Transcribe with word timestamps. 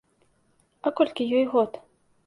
А 0.87 0.93
колькі 1.03 1.31
ёй 1.41 1.45
год? 1.57 1.81